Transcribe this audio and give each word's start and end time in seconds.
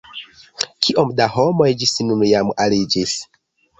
Kiom 0.87 1.11
da 1.21 1.27
homoj 1.35 1.69
ĝis 1.83 1.93
nun 2.07 2.25
jam 2.31 2.51
aliĝis? 2.67 3.15